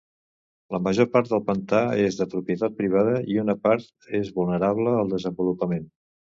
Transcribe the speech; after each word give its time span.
La 0.75 0.79
major 0.87 1.07
part 1.15 1.29
del 1.33 1.43
pantà 1.49 1.81
és 2.07 2.17
de 2.23 2.27
propietat 2.33 2.75
privada 2.81 3.15
i 3.35 3.39
una 3.45 3.57
part 3.69 4.11
és 4.23 4.35
vulnerable 4.41 4.99
al 5.05 5.17
desenvolupament. 5.17 5.89